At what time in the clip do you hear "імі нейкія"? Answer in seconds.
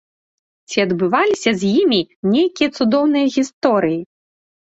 1.81-2.69